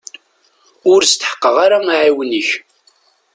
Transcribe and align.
Ur 0.91 1.01
steḥqeɣ 1.03 1.55
ara 1.65 1.79
aɛiwen-ik. 1.93 2.49